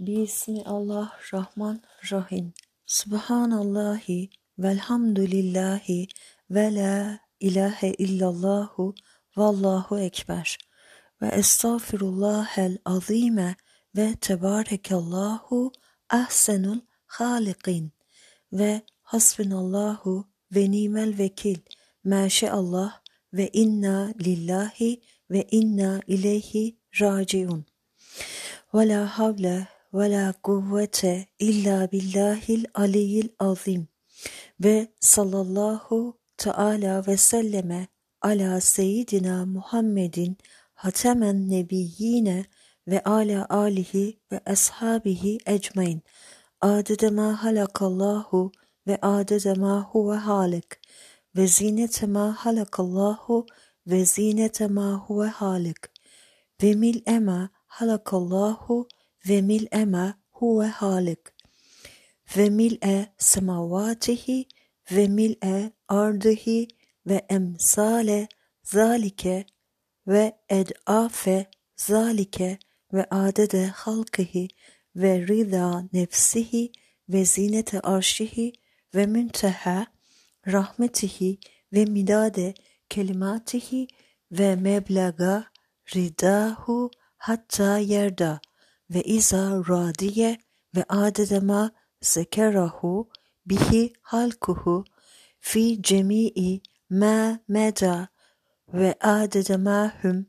[0.00, 2.52] Bismi Allah Rahman Rahim.
[2.86, 6.08] Subhanallahi velhamdülillahi
[6.50, 8.94] ve la ilahe illallahu
[9.36, 10.58] vallahu ekber.
[11.22, 13.56] Ve estağfirullahel azime
[13.96, 15.72] ve tebarekallahu
[16.10, 17.92] ahsenul halikin.
[18.52, 21.58] Ve hasbunallahu ve nimel vekil.
[22.04, 23.00] Maşallah
[23.32, 27.66] ve inna lillahi ve inna ileyhi raciun.
[28.74, 33.88] Ve la havle ve la kuvvete illa billahil aliyyil azim.
[34.60, 37.88] Ve sallallahu teala ve selleme
[38.20, 40.36] ala seyyidina Muhammedin
[40.74, 42.44] hatemen nebiyyine
[42.88, 46.02] ve ala alihi ve ashabihi ecmain.
[46.60, 48.52] Adede ma halakallahu
[48.86, 50.80] ve adede ma huve halik
[51.36, 53.46] ve zinete ma halakallahu
[53.86, 55.76] ve zinete ma huve halik
[56.62, 58.88] ve mil ema halakallahu
[59.28, 61.18] ve mil ema huve halik.
[62.36, 64.46] Ve mil'e semavatihi
[64.92, 66.68] ve mil'e ardihi
[67.06, 68.28] ve emsale
[68.62, 69.46] zalike
[70.06, 72.58] ve ed'afe zalike
[72.92, 74.48] ve adede halkihi
[74.96, 76.72] ve rida nefsihi
[77.08, 78.52] ve zinete arşihi
[78.94, 79.86] ve münteha
[80.46, 81.38] rahmetihi
[81.72, 82.54] ve midade
[82.88, 83.88] kelimatihi
[84.32, 85.44] ve meblaga
[85.94, 88.40] ridahu hatta yerda
[88.90, 90.38] ve iza radiye
[90.74, 93.10] ve adedema zekerahu
[93.46, 94.84] bihi halkuhu
[95.40, 98.08] fi cemii ma meda
[98.74, 100.26] ve adedema hum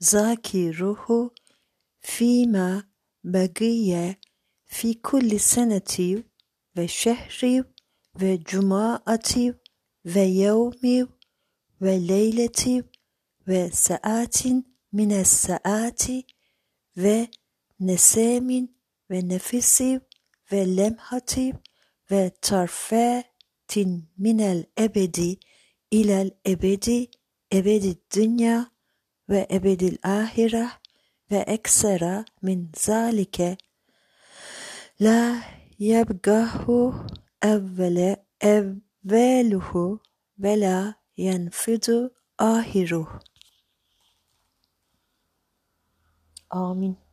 [0.00, 1.34] zakiruhu
[2.00, 2.84] fima
[3.24, 4.16] bagiye
[4.64, 6.24] fi kulli seneti
[6.76, 7.64] ve şehri
[8.20, 9.54] ve cumaati
[10.04, 11.06] ve yevmi
[11.80, 12.84] ve leyleti
[13.48, 16.26] ve saatin mines saati
[16.96, 17.28] ve
[17.80, 18.68] نسام
[19.10, 19.84] ونفس
[20.52, 21.34] ولمحة
[22.10, 23.72] وترفات
[24.18, 25.38] من الأبد
[25.92, 27.08] إلى الأبد
[27.52, 28.70] أبد الدنيا
[29.28, 30.80] وأبد الآخرة
[31.30, 33.58] وأكثر من ذلك
[35.00, 35.42] لا
[35.80, 36.66] يبقاه
[37.44, 40.00] أول أوله
[40.38, 42.10] ولا ينفد
[42.40, 43.20] آخره
[46.54, 47.07] آمين